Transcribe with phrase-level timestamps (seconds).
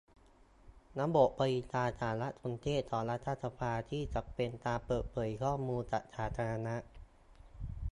[0.99, 6.75] ระบบบริการสารสนเทศของรัฐสภาที่จะเป็นการเปิดเผยข้อมูลกับสาธารณะ